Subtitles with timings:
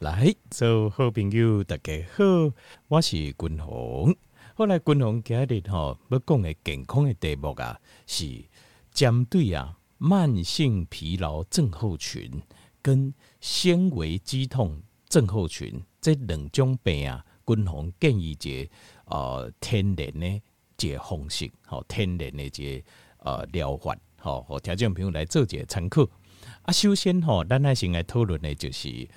[0.00, 2.52] 来，做好朋友，大家好，
[2.86, 4.14] 我是君鸿。
[4.54, 8.44] 后来君鸿今日吼要讲的健康的题目啊，是
[8.92, 12.30] 针对啊慢性疲劳症候群
[12.80, 18.70] 跟纤维肌痛症候群这两种病啊，君鸿建议一个
[19.06, 20.40] 呃天然的
[20.78, 22.84] 一个方式，吼天然的一个
[23.18, 26.08] 呃疗法，吼和听众朋友来做一个参考。
[26.62, 29.08] 啊，首先吼，咱来先来讨论的就是。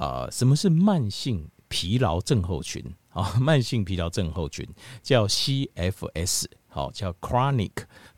[0.00, 2.82] 啊、什么是慢性疲劳症候群？
[3.10, 4.66] 啊， 慢性疲劳症候群
[5.02, 7.72] 叫 CFS，好，叫 Chronic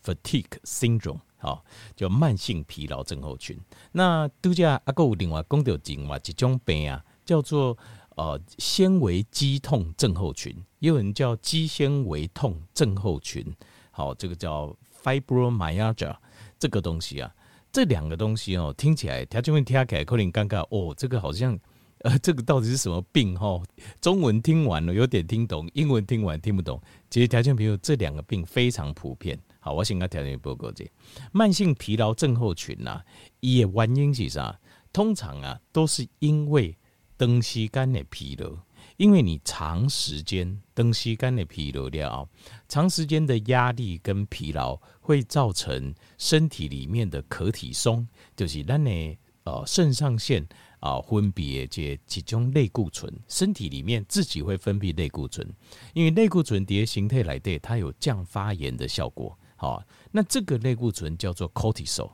[0.05, 1.65] Fatigue Syndrome，好，
[1.97, 3.59] 叫慢性疲劳症候群。
[3.91, 7.77] 那度假阿哥有另外讲到另外一种病啊，叫做
[8.17, 13.45] 呃纤维肌痛症候群，也有人叫肌纤维痛症候群。
[13.91, 16.15] 好，这个叫 Fibromyalgia
[16.61, 17.35] 这个东西啊。
[17.73, 20.95] 这两个东西哦，听起来条件会听起来可能尴尬哦。
[20.95, 21.59] 这个好像，
[22.03, 23.37] 呃，这个到底是什么病？
[23.39, 23.63] 哈，
[24.01, 26.81] 中文听完了有点听懂，英文听完听不懂。
[27.11, 29.39] 其实条件比如这两个病非常普遍。
[29.61, 30.85] 好，我先跟条件报告这
[31.31, 33.05] 慢性疲劳症候群呐、啊，
[33.41, 34.59] 也原因是啥？
[34.93, 36.77] 通常啊，都是因为
[37.17, 38.51] 长时间的疲劳。
[38.97, 42.29] 因为你长时间长时间的疲劳了，
[42.69, 50.47] 长时间的压力跟疲劳会造成身体里面的可体松，就是咱的呃肾上腺
[50.83, 55.49] 啊分泌这几种类固醇，身体里面自己会分泌类固醇，
[55.95, 59.39] 因为类固醇叠形态来对它有降发炎的效果。
[59.57, 62.11] 好，那这个类固醇叫做 cortisol，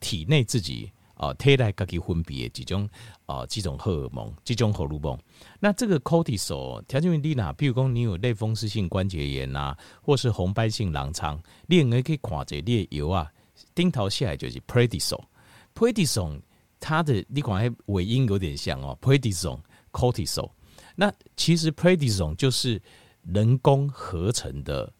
[0.00, 0.90] 体内自己。
[1.16, 2.86] 啊，体内自己分泌的几种
[3.24, 5.18] 啊，几种荷尔蒙，几种荷尔蒙。
[5.58, 13.32] 那这个 cortisol 条件为你哪，比如说你有类风湿性关节炎呐、啊，或是红斑性狼疮，你也可以看这列油啊，
[13.74, 16.38] 顶头下来就是 prednisol，prednisol
[16.80, 19.60] 它的你看还尾音有点像哦，prednisone
[19.92, 20.50] cortisol。
[20.94, 22.80] 那其实 prednisone 就是
[23.22, 24.92] 人工合成的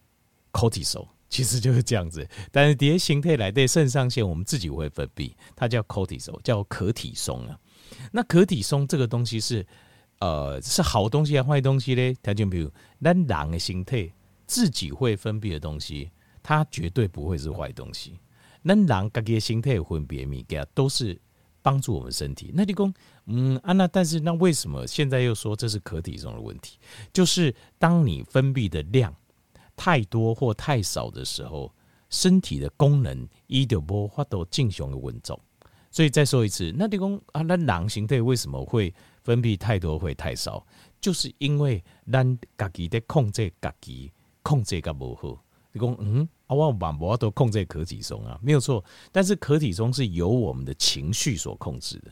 [0.53, 1.09] cortisol。
[1.29, 7.59] 其实就是这样子，但是蝶形态来对肾上腺，我们自己会分泌，它叫 cortisol，叫可体松啊。
[8.13, 9.67] 那可体松这个东西是
[10.21, 12.15] 呃是好东西还是坏东西呢？
[12.23, 12.71] 条件比如，
[13.03, 14.09] 咱人的形态
[14.47, 16.11] 自己会分泌的东西，
[16.45, 18.21] 它绝对不会是坏东西。
[18.65, 21.21] 咱人自己的形态分泌物件都是
[21.67, 22.53] 帮助我们身体。
[22.55, 22.95] 那你讲，
[23.25, 26.79] 嗯啊，那但是那为什么现在又说这是可体松的问题？
[27.13, 29.13] 就是当你分泌的量。
[29.79, 31.71] 太多或太少的时候，
[32.09, 35.39] 身体的功能一点无法度正常的稳重。
[35.91, 40.67] 所以再说一次，那你讲啊，那狼形态为什么会分泌太多会太少？
[40.99, 44.11] 就是因为咱自己在控制自己，
[44.43, 45.45] 控制个不好。
[45.73, 48.85] 你讲嗯，啊，我把无都控制可体中啊，没有错。
[49.13, 52.11] 但是可体中是由我们的情绪所控制的。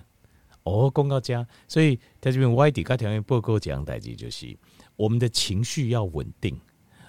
[0.64, 4.56] 哦，公告家，所以在这边外地各条件报告讲代志，就是
[4.96, 6.58] 我们的情绪要稳定。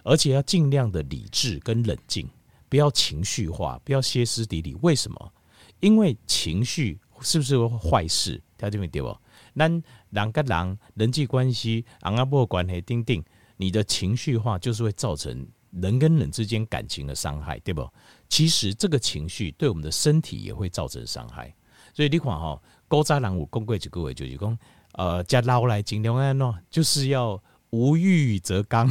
[0.07, 2.29] 而且要尽量的理智跟冷静，
[2.69, 4.77] 不要情绪化，不要歇斯底里。
[4.83, 5.33] 为什么？
[5.79, 8.39] 因为情绪是不是坏事？
[8.55, 9.17] 条件没对不？
[9.53, 9.67] 那
[10.11, 13.23] 人跟人人际关系，昂阿波关系定定，
[13.57, 15.47] 你的情绪化就是会造成
[15.81, 17.87] 人跟人之间感情的伤害，对不？
[18.27, 21.53] 其实这个情绪对我们的身体也会造成伤害。
[21.93, 24.57] 所以你看哈，古早人有讲过一句话，就是讲，
[24.93, 27.41] 呃，吃老来尽量安喏，就是要。
[27.71, 28.89] 无欲则刚，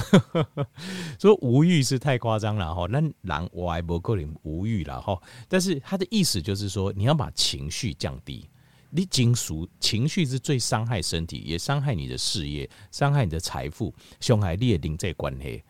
[1.19, 2.87] 说无欲是太夸张了哈。
[2.91, 5.19] 那人我还不够你无欲了哈。
[5.49, 8.47] 但是他的意思就是说，你要把情绪降低。
[8.91, 15.65] 你金属情绪是最伤害身体，也伤害你的事业，伤害你的财富，伤害你的人际关系。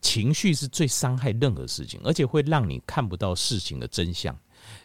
[0.00, 4.36] 情绪是最伤害任何事情，而且会让你看不到事情的真相。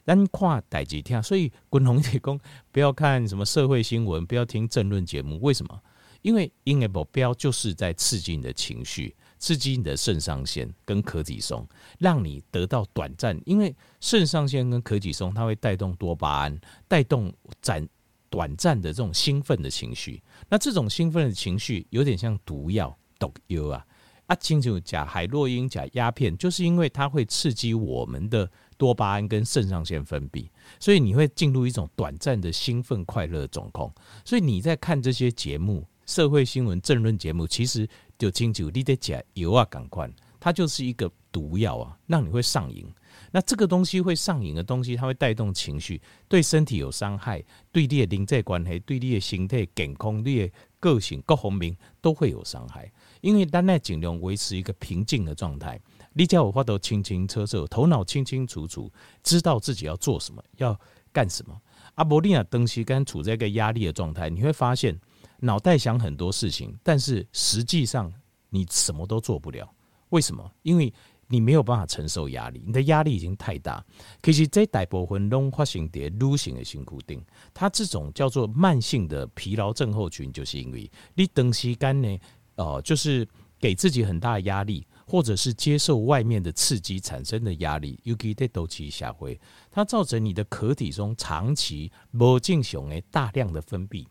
[0.05, 2.39] 但跨代几天，所以滚红铁公
[2.71, 5.81] 不要看什么社会新闻，不要听政论节目，为什么？
[6.21, 11.67] 因为因为目标就是在刺激你的情绪，刺激你的肾上腺跟可体松，
[11.99, 13.39] 让你得到短暂。
[13.45, 17.31] 因为肾上腺跟可体松，它会带动多巴胺，带动
[17.61, 17.87] 短
[18.29, 20.23] 短暂的这种兴奋的情绪。
[20.49, 23.85] 那这种兴奋的情绪有点像毒药，毒药啊
[24.27, 30.47] 啊，清楚甲海洛因、甲鸦片，就是因为它会刺激我们的多巴胺跟肾上腺分泌，
[30.79, 33.93] 所以你会进入一种短暂的兴奋快乐的状况。
[34.23, 35.85] 所以你在看这些节目。
[36.07, 40.07] 社会新闻、政论节目，其实就清楚你得讲油啊，赶快，
[40.39, 42.85] 它就是一个毒药啊，让你会上瘾。
[43.31, 52.91] 那这个东西会上瘾的东西，它会带动情绪，对身体有伤害，对你的人际关系、对你的身体健康、你的个性各方面都会有伤害。
[53.25, 55.81] 因为咱来尽量维持一个平静的状态，
[56.13, 58.91] 你叫我话都清清楚楚，头脑清清楚楚，
[59.23, 60.79] 知道自己要做什么，要
[61.11, 61.59] 干什么。
[61.95, 64.95] 阿伯利亚登西刚处在一个压力的状态，你会发现。
[65.41, 68.11] 脑袋想很多事情，但是实际上
[68.49, 69.69] 你什么都做不了。
[70.09, 70.49] 为什么？
[70.61, 70.91] 因为
[71.27, 73.83] 你没有办法承受压力，你的压力已经太大。
[74.23, 77.19] 其实这大部分都发生在女性的身躯，
[77.53, 82.17] 它这种叫做慢性的疲劳症候群，就是因为你长时间呢，
[82.55, 83.27] 呃，就是
[83.59, 94.05] 给自己很大的压力，或者是接受外面的刺激产生的压力，尤其在周期下回，它造成你的壳体中长期无正常的大量的分泌。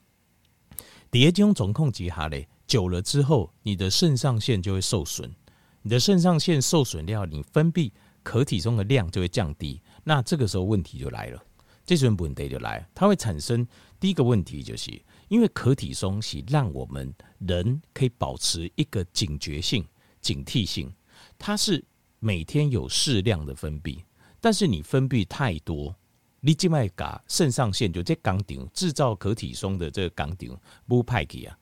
[1.11, 5.32] 第二种总控制下嘞，久了之后，你的肾上腺就会受损。
[5.82, 7.93] 你的肾上腺受损掉，你分泌
[8.23, 11.43] 壳体中的量就会降低，那这个时候问题就来了，
[11.85, 13.67] 这时候问题就来了，它会产生
[14.00, 14.91] 第一个问题，就是
[15.35, 19.85] 因为可体松是让我们人可以保持一个警觉性、
[20.21, 20.95] 警惕性，
[21.37, 21.85] 它是
[22.21, 23.99] 每天有适量的分泌，
[24.41, 25.93] 但是你分泌太多，
[26.39, 31.59] 你静脉嘎肾上腺就这钢顶制造可体松的这个钢顶不派去啊，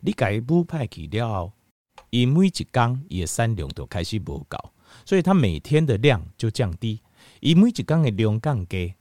[0.00, 1.52] 你改不派去了。
[2.10, 4.72] 以每一缸也三两都开始不搞，
[5.04, 7.02] 所以它每天的量就降低。
[7.40, 8.94] 以每一缸的量降低，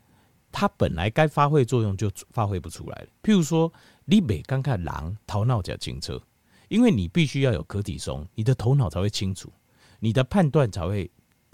[0.52, 3.08] 它本来该发挥作用就发挥不出来了。
[3.22, 3.72] 譬如说，
[4.06, 6.22] 你每刚看狼头脑较清澈，
[6.70, 9.52] 因为你必须要有可体松，你的头脑才会清楚，
[10.00, 11.10] 你的判断才会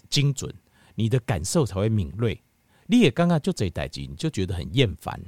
[0.09, 0.53] 精准，
[0.95, 2.39] 你的感受才会敏锐。
[2.87, 5.19] 你也刚刚就这一代机，你就觉得很厌烦。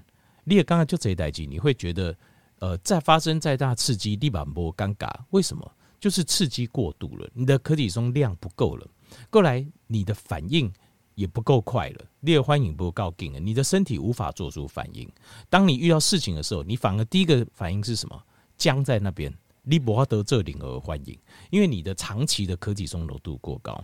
[0.43, 2.13] 你也刚刚就这一代机，你会觉得，
[2.59, 5.09] 呃，再发生再大刺激，立马不尴尬。
[5.29, 5.71] 为什么？
[6.01, 8.85] 就是刺激过度了，你的可体松量不够了，
[9.29, 10.69] 过来你的反应
[11.15, 15.09] 也不够快了，你的反应不够劲了，你的身体无法做出反应。
[15.49, 18.21] 当你遇到事情的时候，你反而第一个反应是什么？
[18.57, 19.33] 僵在那边，
[19.63, 21.17] 你不得这领而欢迎，
[21.49, 23.83] 因为你的长期的可体松浓度过高。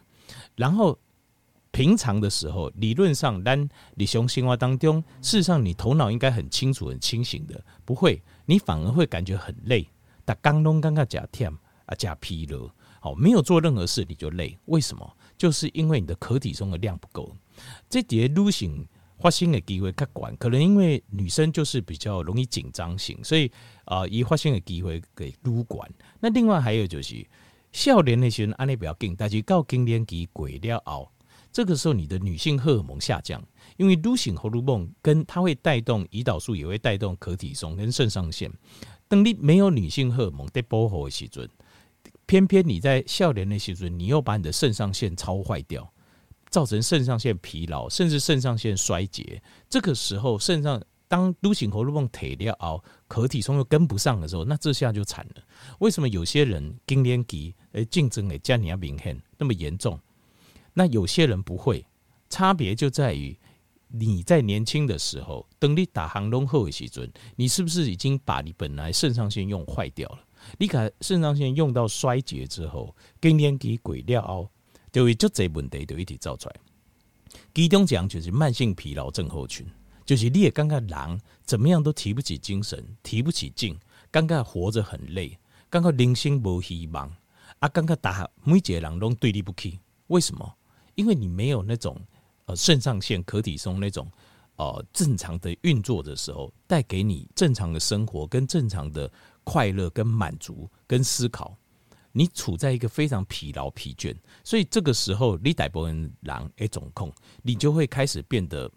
[0.55, 0.97] 然后
[1.71, 9.87] 平常的时候，理论上，当你雄性化当中，事实上你头脑应该很清楚、很清醒的，不会，你反而会感觉很累。
[10.25, 11.53] 打刚拢刚刚假忝。
[11.85, 15.17] 啊，假疲劳，好，没有做任何事你就累，为什么？
[15.39, 17.35] 就是因为你的可体松的量不够。
[17.89, 18.85] 这节女性
[19.19, 23.51] 发生的机会较管，可能因为女生就是比较容易紧张型，所以
[23.85, 25.89] 啊，以、呃、发生的机会给撸管。
[26.19, 27.25] 那另外还有就是，
[27.71, 31.09] 少年那些人安利比较紧，但是到更年期过了后，
[31.51, 33.43] 这个时候你的女性荷尔蒙下降，
[33.77, 38.51] 因为女性荷尔蒙跟它会带动胰岛素，也会带动可体松跟肾上腺。
[39.07, 41.49] 等你没有女性荷尔蒙在保护的时阵。
[42.29, 45.91] 偏偏你在少年的时，你又把你的肾上腺操坏掉，
[46.51, 49.41] 造成肾上腺疲劳，甚至肾上腺衰竭。
[49.67, 55.41] 这个时候，肾上当女性荷尔蒙退了后，可体松又跟不上的时候，那这下就惨了。
[55.79, 59.99] 为什么有些人更年期诶竞争诶加尼亚明显那么严重？
[60.75, 61.83] 那有些人不会，
[62.29, 63.35] 差别就在于
[63.87, 70.19] 你在年轻的时候，等你打航龙后的时阵，你是不是已经把你本来肾上腺用坏掉了？
[70.57, 74.49] 你看肾上腺用到衰竭之后，更年期过了后，
[74.91, 76.55] 就会这些问题就一直造出来。
[77.53, 79.65] 其中讲就是慢性疲劳症候群，
[80.05, 83.77] 就是你也感觉人怎么样都提不起精神，提不起劲，
[84.09, 85.37] 感觉活着很累，
[85.69, 87.11] 感觉人生无希望，
[87.59, 89.77] 啊，感觉大每一个人都对立不起。
[90.07, 90.53] 为什么？
[90.95, 91.95] 因为你没有那种
[92.45, 94.09] 呃肾上腺可体松那种
[94.55, 99.11] 呃正常的运作的时候，带给你正常的生活跟正常的。
[99.43, 101.57] 快乐跟满足跟思考，
[102.11, 108.71] 你处在一个非常疲劳疲倦，所以这个时候你大部分人诶总控，你就会开始变得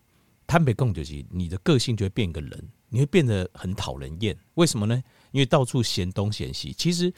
[0.46, 4.36] 贪杯共就是你的个性就会变个人，你会变得很讨人厌。
[4.54, 5.02] 为什么呢？
[5.30, 7.12] 因为到处嫌东嫌西，其实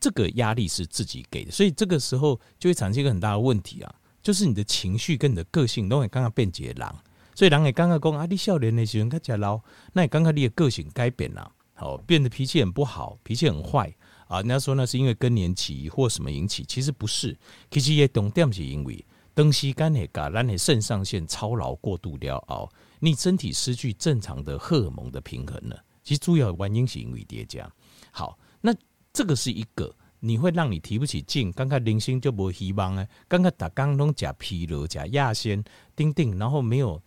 [0.00, 6.94] 这个压力是自己给的，所以这个时候就会产生一个很大的问题啊，就是你的情绪跟你的个性都会刚刚变节狼，
[7.34, 9.60] 所以人也刚刚讲啊，你少年的时候较吃老，
[9.92, 11.52] 那你刚刚你的个性改变了。
[11.74, 13.92] 好，变得脾气很不好，脾气很坏
[14.28, 14.38] 啊！
[14.38, 17.36] 人家说那是因为更年期或什么引起，其实不是，
[17.68, 19.04] 其实也重点是因为
[19.34, 25.76] 东西干那个，让你肾上腺操劳过度了哦，你身体失去正常的荷尔蒙的平衡了。
[26.04, 27.68] 其实主要原因是因为叠加。
[28.12, 28.72] 好，那
[29.12, 35.62] 这个是一个，你会让你提不起劲，刚刚人生就没希望啊，刚刚打刚拢假疲劳假亚仙
[35.96, 37.02] 丁丁，然后没有。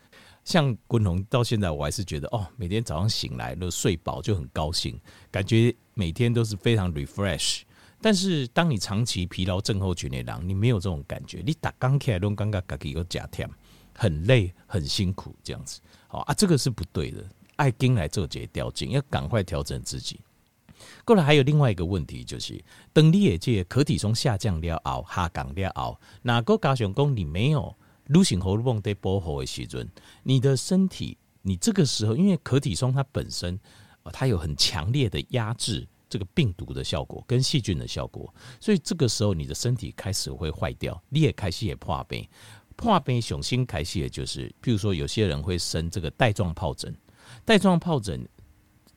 [0.48, 4.98] 像滚龙到现在，我还是觉得哦，每天早上醒来了睡饱就很高兴，
[5.30, 7.64] 感觉每天都是非常 refresh。
[8.00, 13.50] 但是当你长期疲劳症候群的人，你没有这种感觉，你打刚起来都刚刚自己有假甜，
[13.94, 15.82] 很累很辛苦这样子。
[16.08, 17.22] 好啊，这个是不对的，
[17.58, 20.18] 爱跟来做这些调整，要赶快调整自己。
[21.04, 22.64] 过来还有另外一个问题，就是
[22.94, 27.76] 等你也借可体重下降了后，下降了后，哪个加上讲你没有？
[28.10, 29.90] 女性荷尔蒙在保护的时阵，
[30.24, 33.60] 你的身体，你这个时候，因为壳体松它本身，
[34.14, 42.28] 它有很强烈的压制这个病毒的效果跟细菌的效果，所以这个时候你的身体开始会坏掉，你也开始也破病，
[42.76, 46.96] 破病雄心开始也就是，譬如说有些人会生这个带状疱疹，
[47.44, 48.28] 带状疱疹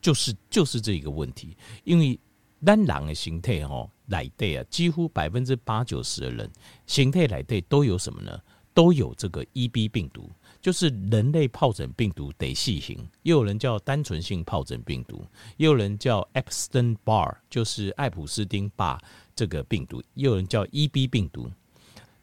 [0.00, 2.18] 就是 就是这一个问题，因为
[2.64, 6.50] 单狼的形态哦，来对啊，几乎百分之八九十的人
[6.86, 8.38] 形态来对都有什么呢？
[8.74, 10.30] 都有这个 EB 病毒。
[10.62, 15.24] 就是人类疱疹病毒得细型，又有人叫单纯性疱疹病毒，
[15.56, 19.00] 又有人叫 Epstein Barr，就是爱普斯丁巴
[19.34, 21.50] 这个病毒，又有人叫 EB 病毒。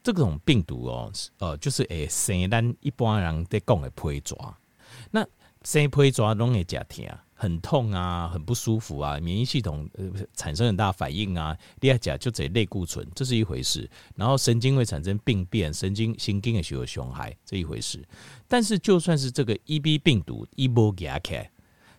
[0.04, 4.56] 这种病毒哦，呃，就是诶，生咱一般人在讲的皮抓，
[5.10, 5.28] 那
[5.64, 7.04] 生皮抓拢会假疼。
[7.40, 11.56] 很痛啊，很不舒服啊，免疫系统呃产生很大反应啊。
[11.80, 13.88] 第二讲就这类固醇，这是一回事。
[14.16, 18.04] 然后神经会产生病变，神经神经也许有损害，这一回事。
[18.48, 21.48] 但是就算是这个 EB 病毒一波给它开，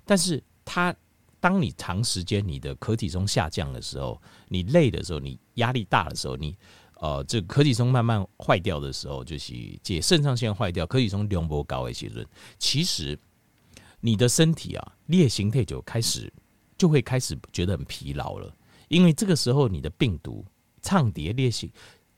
[0.04, 0.92] 但是它
[1.38, 6.56] 当你长时间你的壳体松下降的时候，你累的时候，你压力大的时候，你
[6.96, 9.54] 呃这个可体松慢慢坏掉的时候，就是
[9.84, 12.24] 解肾上腺坏掉，可体松量不高的时候，
[12.58, 13.16] 其实。
[14.00, 16.32] 你的身体啊，裂形态就开始
[16.76, 18.54] 就会开始觉得很疲劳了，
[18.88, 20.44] 因为这个时候你的病毒
[20.80, 21.68] 唱叠裂形，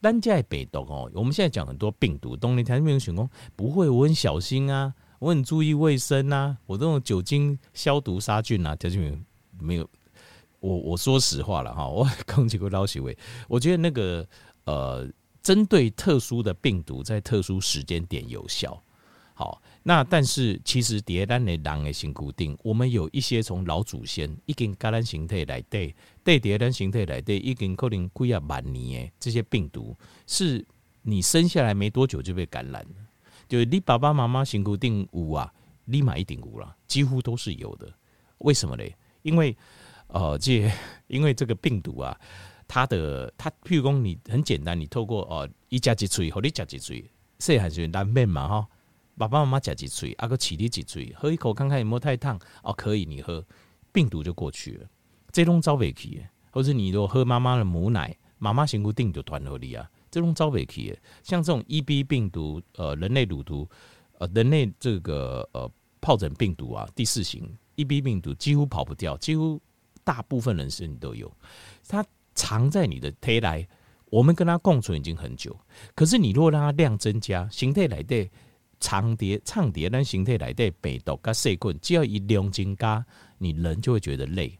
[0.01, 1.11] 单在北东哦。
[1.15, 8.77] 我们现在讲很多病毒，东林台面选工不会，我很小心啊，我很注意卫生啊，我都用酒精消毒杀菌啊。
[8.77, 9.25] 条件
[9.59, 9.89] 没有，
[10.61, 13.17] 我我说实话了哈， 我刚几个老许伟，
[13.49, 14.27] 我觉得那个
[14.65, 15.11] 呃，
[15.43, 18.83] 针对特殊的病毒，在特殊时间点有效，
[19.33, 19.63] 好。
[19.91, 25.93] 那但是其实迭咱的人的性固定，我们有一些从老祖先已经感染形态来对
[26.23, 29.97] 对迭单形态来对已经可能几啊万年诶，这些病毒
[30.29, 30.65] 是
[31.03, 32.95] 你生下来没多久就被感染了，
[33.49, 35.53] 就是你爸爸妈妈性固定有啊，
[35.87, 37.93] 立马一定有了，几乎都是有的。
[38.39, 38.95] 为什么嘞？
[39.23, 39.57] 因为
[40.07, 40.71] 呃，这
[41.09, 42.17] 因为这个病毒啊，
[42.69, 47.05] 它的它譬如说你很简单，你透过哦一加几嘴和你加几嘴，
[47.41, 48.69] 细汉时难免嘛哈。
[49.21, 53.45] 爸爸妈妈吃几嘴，阿哥起你几嘴，喝一口看看有没有太烫哦，可以你喝，
[53.93, 54.87] 病毒就过去了。
[55.31, 63.69] 这种招尾气，或者你如果喝妈妈的母奶，妈妈辛苦定就团合里啊，这种招尾气，像这种 EB 病毒，呃，人类乳毒，
[64.19, 67.47] 呃，人类这个呃疱疹病毒啊，第四型
[67.77, 69.61] EB 病毒几乎跑不掉，几乎
[70.03, 71.31] 大部分人身体都有，
[71.87, 72.03] 它
[72.35, 73.69] 藏在你的体内，
[74.07, 75.55] 我们跟它共存已经很久，
[75.95, 78.27] 可是你若让它量增加，形态来的。
[78.81, 83.05] 长蝶长叠单形态来的病毒跟细菌，只要一量增加，
[83.39, 84.59] 你人就会觉得累。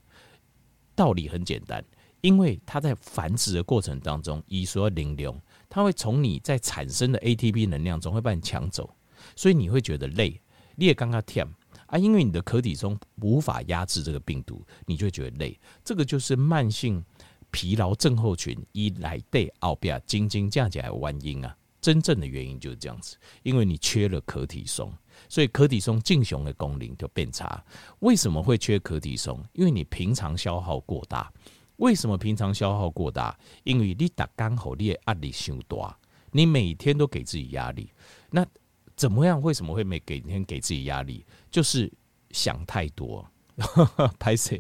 [0.95, 1.83] 道理很简单，
[2.21, 5.35] 因为它在繁殖的过程当中，以所要能量，
[5.69, 8.95] 它会从你在产生的 ATP 能量中会把你抢走，
[9.35, 10.39] 所以你会觉得累。
[10.77, 11.47] 你也刚刚忝
[11.87, 15.59] 啊，因为你的可体中无法压制这个病毒，你就会觉得累。
[15.83, 17.03] 这个就是慢性
[17.51, 21.57] 疲劳症候群一来的后边真真正正的原因啊。
[21.81, 24.93] 真正的原因就是这样子，因为你缺了可体松，
[25.29, 27.65] 所以可体松进雄的功能就变差。
[28.01, 29.43] 为什么会缺可体松？
[29.55, 31.33] 因为你平常消耗过大。
[31.77, 33.35] 为什么平常消耗过大？
[33.65, 35.99] 因为你打刚好你的压力太大，
[36.31, 37.91] 你每天都给自己压力。
[38.31, 38.47] 那
[38.95, 39.41] 怎么样？
[39.41, 41.25] 为什么会每每天给自己压力？
[41.51, 41.91] 就是
[42.31, 43.27] 想太多。
[44.19, 44.57] 拍摄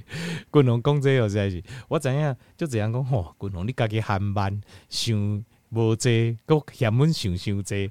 [0.50, 3.03] 滚龙公这有在一起，我怎样就怎样讲。
[3.03, 4.59] 嚯，滚龙你家己喊班
[4.89, 5.45] 想。
[5.71, 7.91] 无济，够嫌闷想想济，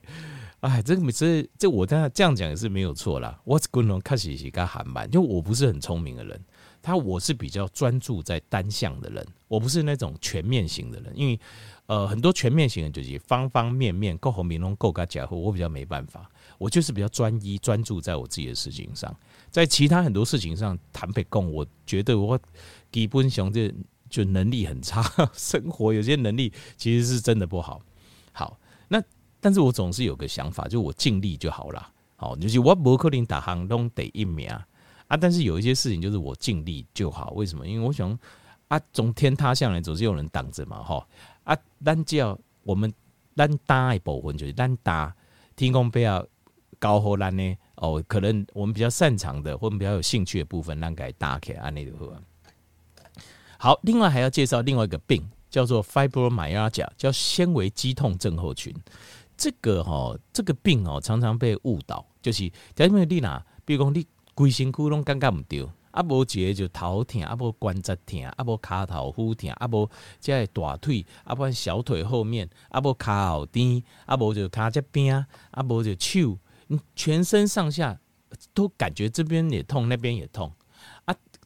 [0.60, 3.40] 哎，这个这这我这样这样讲也是没有错啦。
[3.46, 6.38] 我可能开始是较缓慢，就我不是很聪明的人，
[6.82, 11.14] 他我是比较专注在单向的人，我不是那种全面型的人。
[11.16, 11.40] 因为
[11.86, 16.30] 呃，很多全面型的就是方方面面够好明龙够个家伙，我比较没办法。
[16.58, 19.16] 我就是比较专一专注在我自己的事情上，
[19.50, 22.38] 在其他很多事情上谈不共，我觉得我
[22.92, 23.74] 基本上这。
[24.10, 27.82] 就能力很差， 生活有些能力其实是真的不好。
[28.32, 29.02] 好，那
[29.40, 31.92] 但是我总是有个想法，就我尽力就好了。
[32.16, 35.18] 好，就是我不可能打行动得一名啊。
[35.20, 37.32] 但是有一些事情就是我尽力就好。
[37.32, 37.66] 为什么？
[37.66, 38.18] 因为我想
[38.68, 40.84] 啊，从天塌下来总是有人挡着嘛。
[40.84, 41.08] 哈
[41.46, 42.94] 啊，单叫我们
[43.36, 45.16] 单搭一部分就是单搭
[45.56, 46.26] 天公不要
[46.78, 47.58] 高后栏呢。
[47.76, 52.06] 哦，可能我们比较擅长的或我们比较有兴趣的部分，让给搭起来安内的话。
[53.62, 58.74] 好，另外还要介绍另外一个病，叫做 fibromyalgia，叫纤维肌痛症候群。
[59.36, 69.90] 这个哈、哦，这个病哦，常常被误导，就是因为你哪，比如讲你规身躯拢感觉唔对，啊无一个就头痛，啊无关节痛，啊无骹头腹痛，啊无
[70.22, 76.38] 即个大腿，啊无小腿后面，啊无骹后垫，啊无就骹这边，啊无就手，
[76.68, 78.00] 你全身上下
[78.54, 80.50] 都感觉这边也痛，那边也痛。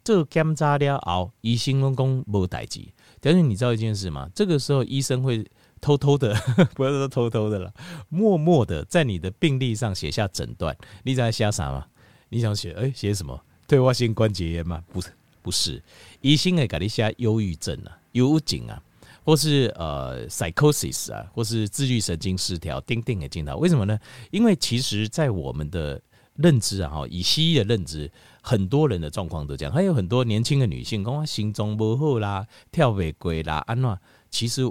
[0.03, 2.81] 这检查了后，医生拢讲无代志。
[3.21, 4.29] 但是你知道一件事吗？
[4.35, 5.45] 这个时候医生会
[5.79, 6.35] 偷偷的，
[6.75, 7.73] 不要说偷偷的了，
[8.09, 10.75] 默默的在你的病历上写下诊断。
[11.03, 11.85] 你在写啥吗？
[12.29, 13.39] 你想写哎写什么？
[13.67, 14.83] 退化性关节炎吗？
[14.91, 15.09] 不是，
[15.41, 15.81] 不是。
[16.19, 18.81] 医生会给你写忧郁症啊、忧郁啊，
[19.23, 23.55] 或是呃 psychosis 啊，或是自律神经失调、定定的镜头。
[23.57, 23.97] 为什么呢？
[24.31, 26.01] 因为其实，在我们的
[26.35, 28.11] 认知啊，哈，以西医的认知。
[28.45, 33.97] 很多人的状况都这样，还有很多年轻的女性，讲心脏不好啦，跳不过啦，安怎？
[34.29, 34.63] 其实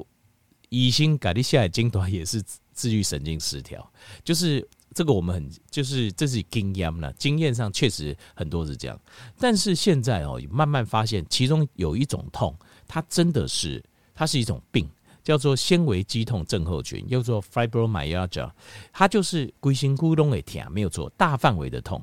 [0.69, 2.42] 医生改的下来诊断也是
[2.75, 3.90] 自愈神经失调，
[4.23, 9.00] 就是这个我们很就是这是经验了，经验上确实很多是这样。
[9.38, 12.54] 但是现在哦，慢慢发现其中有一种痛，
[12.87, 13.83] 它真的是
[14.14, 14.87] 它是一种病，
[15.23, 18.50] 叫做纤维肌痛症候群，叫做 fibromyalgia，
[18.93, 22.02] 它就是龟心咕咚的疼，没有错，大范围的痛。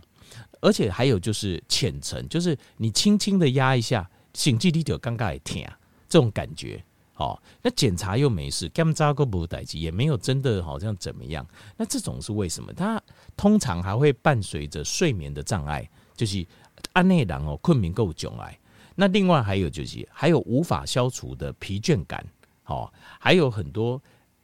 [0.61, 5.63] 而且还有就是浅层，就是你轻轻的压一下，心肌里就尴尬的疼，
[6.07, 6.83] 这种感觉。
[7.15, 11.45] 哦，那检查又没事，干扎个无代志，也没有真的好像怎么样。
[11.75, 12.71] 那这种是为什么？
[12.71, 13.01] 它
[13.35, 16.47] 通常还会伴随着睡眠的障碍，就是
[16.93, 18.57] 安内郎哦，困眠够囧来。
[18.95, 22.25] 那另外还有就是还有无法消除的疲倦感，
[22.69, 23.99] 好，还有很多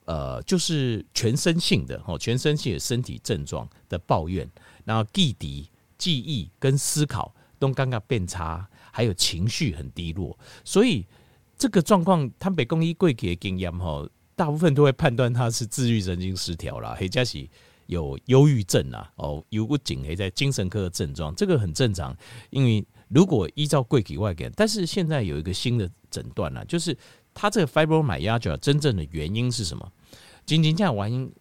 [0.05, 4.49] 呃，就是全身性的哦，全身性的身体症状的抱怨，
[4.83, 5.69] 然后弟弟。
[5.97, 11.05] 记忆跟思考都刚刚变差，还有情绪很低落，所以
[11.57, 14.05] 这个状况，他北宫医贵给经验哈，
[14.35, 17.47] 大部分都会判断他是自律神经失调啦，或者是
[17.85, 22.15] 有忧郁症啊，哦，有不仅还在精神科的症状，这个很正常。
[22.49, 26.95] 因为如果依照贵给外给，但是现在有一个新的诊断了，就是
[27.35, 29.91] 他这个 fibromyalgia 真正的原因是什么？
[30.43, 31.31] 仅仅这样原因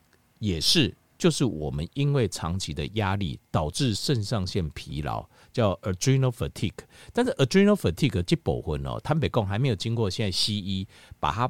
[0.41, 0.95] 也是。
[1.17, 6.73] 就是我们因为长期的压力导致肾上腺疲劳，叫 adrenal fatigue。
[7.13, 10.87] 但是 adrenal fatigue 这部分哦，坦白讲还没有经过现在西医
[11.21, 11.49] 把它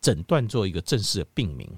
[0.00, 1.70] 诊断做一个正式的病名，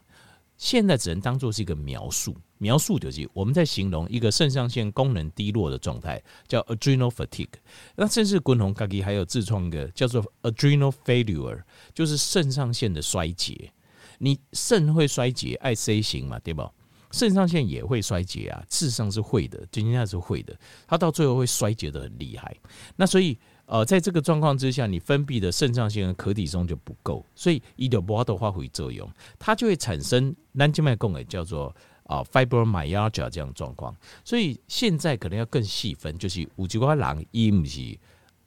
[0.58, 2.36] 现在只能当做是一个描述。
[2.58, 7.46] 描述就是我们在形容一个肾上腺功能低落的状态，叫 adrenal fatigue。
[7.94, 11.62] 那甚至滚红咖喱还有自创一个叫做 adrenal failure，
[11.94, 13.72] 就是肾上腺的衰竭。
[14.18, 16.68] 你肾会衰竭，，I C 型嘛，对不？
[17.12, 20.54] 肾上腺也会衰竭啊，事实上是会的，今天是会的，
[20.86, 22.54] 它到最后会衰竭得很厉害。
[22.96, 23.38] 那所以，
[23.70, 29.06] 呃，在这个状况之下，你分泌的肾上腺的可体松就不够，所以伊就无法发挥作用，
[29.38, 33.94] 它就会产生咱这边讲的叫做啊 fibromyalgia 这样状况。
[34.24, 37.98] 所以现在可能要更细分，就是有几个人伊不是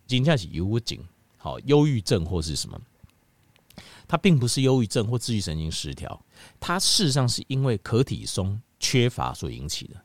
[0.08, 0.98] 真正是忧郁症，
[1.38, 2.82] 好忧郁症或是什么。
[4.08, 6.20] 它并不是忧郁症或自律神经失调，
[6.60, 9.96] 它事实上是因为可体松缺乏所引起的。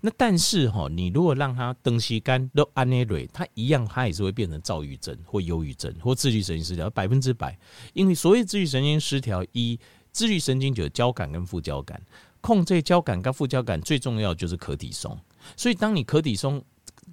[0.00, 7.58] 那但是哈，你如果让它东西干都安内瑞，他一样，他也是会变成躁郁症或忧郁症或自律神经失调，百分之百。
[7.92, 9.78] 因为所谓自律神经失调，一
[10.10, 12.00] 自律神经就有交感跟副交感，
[12.40, 15.18] 控制交感跟副交感最重要就是可体松。
[15.56, 16.64] 所以当你可体松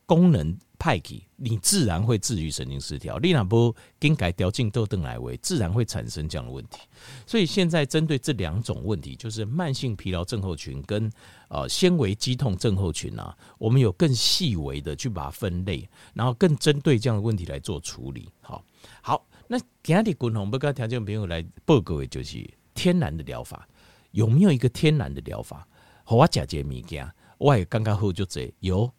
[0.06, 3.18] 功能派给你，自然会治愈神经失调。
[3.20, 6.80] 你那不更改调静豆邓来维，自然会产生这样的问题。
[7.26, 11.12] 所以现在针对这两种问题，就是慢性疲劳症候群跟
[11.50, 18.30] 呃纤维肌痛症候群啊，我们有更细微的去把它分类，然后更针对这样的问题来做处理。
[18.42, 18.64] 好，
[19.02, 23.68] 好，那今天滚红不跟条件朋友来报告的就是天然的疗法，
[24.12, 25.68] 有没有一个天然的疗法？
[26.04, 27.06] 和我假借物件，
[27.38, 28.90] 我也刚刚好就这有。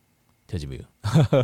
[0.49, 0.85] 特级没有，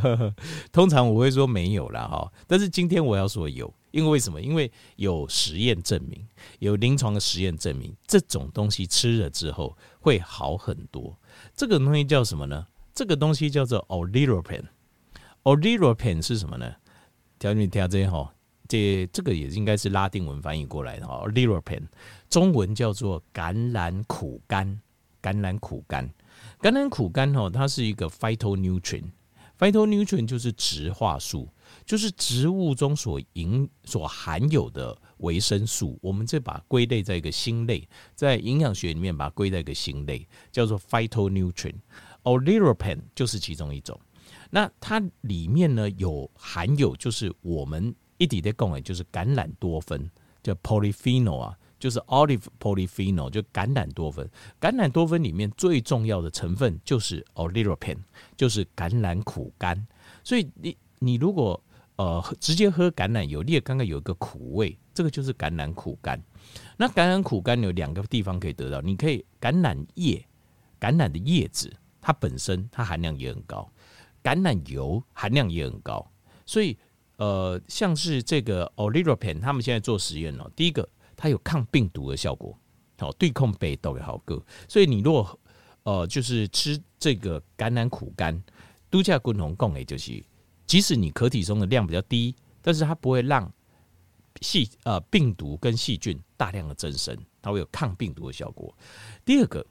[0.72, 4.40] 通常我会说没有啦哈，但是今天我要说有，因为为什么？
[4.40, 6.26] 因为有实验证明，
[6.58, 11.14] 有临床的实验证明，这种东西吃了之后会好很多。
[11.54, 12.66] 这个东西叫什么呢？
[12.94, 14.64] 这个东西叫做 Oleuropen。
[15.42, 16.74] Oleuropen 是什么呢？
[17.38, 18.34] 条件条件哈，
[18.66, 21.22] 这这个也应该是拉丁文翻译过来的哈。
[21.26, 21.82] Oleuropen
[22.30, 24.78] 中文叫做橄榄苦苷，
[25.20, 26.08] 橄榄苦苷。
[26.64, 31.46] 橄榄苦苷哦，它是一个 phytonutrient，phytonutrient 就是植化素，
[31.84, 35.98] 就是植物中所营所含有的维生素。
[36.00, 41.74] 我们这把归类在一个新类，在营养学里面把它归在一个新类，叫做 phytonutrient。
[42.22, 44.00] Oleuropen 就是其中一种。
[44.48, 50.08] 那它里面呢有含有，就是我们一直在讲的，就是橄榄多酚，
[50.42, 51.58] 叫 polyphenol 啊。
[51.84, 54.26] 就是 olive polyphenol，就橄榄多酚。
[54.58, 57.98] 橄榄多酚里面最重要的成分就是 oleuropen，
[58.38, 59.76] 就是橄榄苦苷。
[60.22, 61.62] 所以你你如果
[61.96, 66.18] 呃直接喝橄榄油，你也刚刚有一个苦味，这个就是橄榄苦苷。
[66.78, 70.26] 那橄榄苦苷有两个地方可以得到，你可以橄榄叶，
[70.80, 71.70] 橄榄的叶子
[72.00, 73.70] 它本身它含量也很高，
[74.22, 76.10] 橄榄油含量也很高，
[76.46, 76.78] 所以
[77.18, 82.58] 呃，像是这个 Oliprophan，他们现在做实验哦，第一个它有抗病毒的效果，
[82.98, 85.38] 好对抗病毒也好个，所以你如果
[85.84, 88.42] 呃就是吃这个橄榄苦干，
[88.90, 90.22] 都加滚红共诶，就是
[90.66, 93.52] 即使你可体松的量比较低，但是它不会让
[94.40, 98.74] 细呃病毒跟细菌大量的增生，它会有抗病毒的效果。
[99.24, 99.64] 第二个，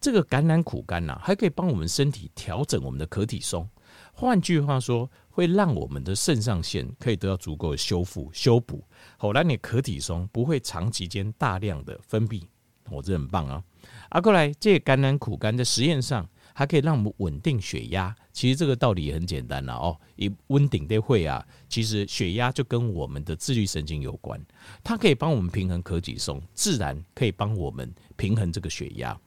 [0.00, 3.68] 这个橄榄苦干呐，还可以帮我们身体调整我们的可体松。
[4.12, 8.84] 换句话说，会让我们的肾上腺可以得到足够的修复、修补，
[9.16, 12.42] 后来你可体松不会长期间大量的分泌。
[12.90, 13.64] 我、这很棒啊！
[14.10, 18.14] 啊，过来，这橄榄苦甘在实验上还可以让我们稳定血压。
[18.32, 24.38] 其实这个道理也很简单了哦，以温顶的会啊，其实血压就跟我们的自律神经有关，
[24.84, 29.18] 它可以帮我们平衡可体松，自然可以帮我们平衡这个血压。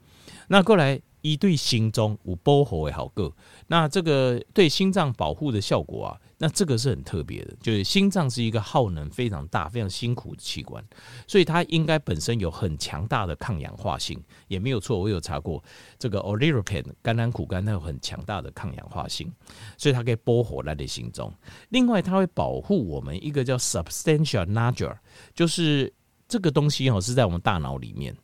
[0.47, 1.01] 那过来。
[1.25, 3.34] 一对心脏有保护的好个，
[3.65, 10.86] 那这个对心脏保护的效果啊，那这个是很特别的，就是心脏是一个耗能非常大、非常辛苦的器官，
[11.25, 14.99] 所以它应该本身有很强大的抗氧化性，也没有错。
[14.99, 15.63] 我有查过
[15.97, 19.34] 这个 o l i r i p a n 橄榄苦甘，它有很强大的抗氧化性，
[19.79, 21.34] 所以它可以保护它的心脏。
[21.69, 24.95] 另外，它会保护我们一个叫 Substantial Nager，
[25.34, 25.91] 就是
[26.27, 28.15] 这个东西哦，是在我们大脑里面。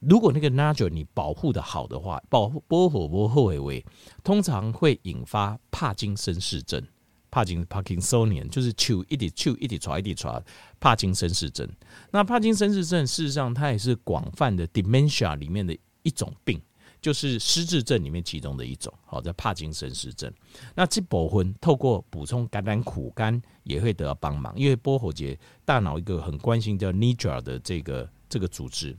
[0.00, 3.84] 如果那个 nodule 你保护的好的话，保护波火不后为
[4.24, 6.82] 通常会引发帕金森氏症。
[7.30, 10.42] 帕金帕金森 ion 就是手一直手一直抓一直抓，
[10.80, 11.68] 帕金森氏症。
[12.10, 16.60] 那帕金森氏症事实上它也是广泛的 dementia 里面的一种病，
[17.00, 18.92] 就是失智症里面其中的一种。
[19.06, 20.32] 好，在帕金森氏症。
[20.74, 28.96] 那这部分透过补充橄榄苦苷也会得到帮忙，因为波喉结大脑一个很关心叫 nigra 的这个这个组织。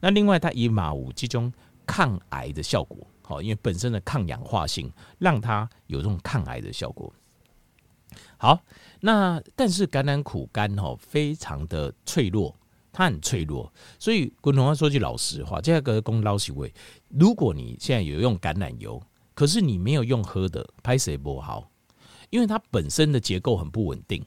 [0.00, 1.52] 那另外，它以马五这种
[1.86, 7.12] 抗癌的效果，好，因为本身的抗氧化性，让它有这种抗癌的效果。
[8.36, 8.58] 好，
[9.00, 12.56] 那但是橄榄苦干哦非常的脆弱，
[12.92, 16.66] 它很脆弱，所以滚筒话说句老实话，这个公老实话，
[17.08, 19.02] 如果你现在有用橄榄油，
[19.34, 21.70] 可是你没有用喝的，拍谁不好？
[22.30, 24.24] 因为它本身的结构很不稳定。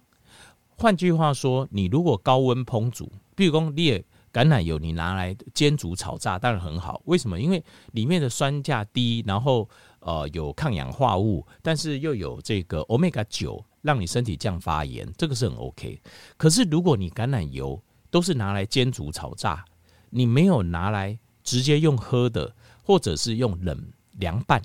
[0.77, 4.05] 换句话说，你如果高温烹煮，比如说你也。
[4.33, 7.39] 橄榄油你拿来煎煮炒炸当然很好，为什么？
[7.39, 9.69] 因为里面的酸价低，然后
[9.99, 16.01] 呃有抗氧化物，但是又有这个 Omega 九，让你身体降发炎，这个是很 OK。
[16.35, 19.63] 可是如果你橄榄油都是拿来煎煮炒炸，
[20.09, 24.59] 你没有拿来直接用喝的，或者是用冷凉拌，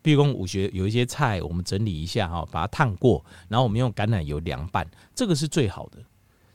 [0.00, 6.02] 比如说我觉得有一些菜我们整理一下哈，把它烫过，然后我们用橄榄油凉拌，这个是最好的。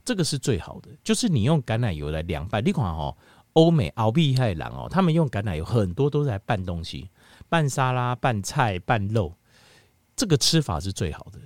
[0.06, 2.64] 这个是最好的，就是你用橄榄油来凉拌。
[2.64, 3.18] 你看哦，
[3.54, 7.10] 欧美熬碧海郎哦，他们用橄榄油很多都在拌东西，
[7.50, 9.34] 拌沙拉、拌菜、拌肉，
[10.16, 11.40] 这个吃法是最好的。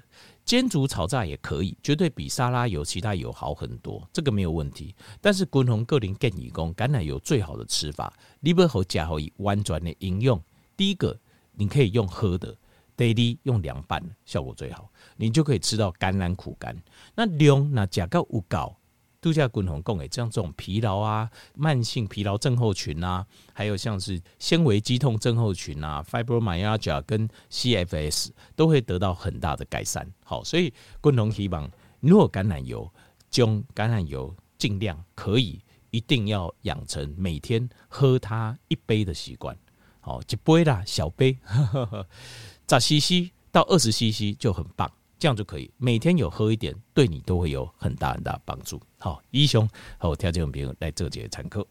[0.43, 4.95] 煎煮炒炸也可以，绝对比沙拉油、其他油好很多，这个没有问题。
[5.22, 10.41] 但是滚红个人建议讲，橄榄油最好的吃法，你不好加好以弯转的应用。
[10.76, 11.17] 第一个，
[11.54, 12.58] 你可以用喝的。
[13.00, 16.76] Daily 用凉拌效果最好，你就可以吃到橄榄苦苷。
[17.16, 18.76] 那量那加个五高，
[19.22, 30.06] 度假滚红供诶，像这种疲劳啊、慢性疲劳症候群啊，还有像是纤维肌痛症候群啊、fibromyalgia 跟 CFS 都会得到很大的改善。
[30.26, 32.92] 好，所以滚红希望，如果橄榄油，
[33.30, 39.58] 将橄榄油尽量可以一定要养成每天喝它一杯的习惯。
[40.02, 41.38] 好，一杯啦，小杯。
[42.70, 48.80] 呵呵呵十 CC 到二十 CC 就很棒，这样就可以每天有喝一点，对你都会有很大很大帮助。
[49.00, 51.66] 好，一雄和我调节朋友来这节参考。